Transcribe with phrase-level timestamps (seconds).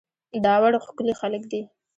[0.43, 1.61] داوړ ښکلي خلک دي